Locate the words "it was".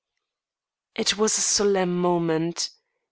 0.95-1.37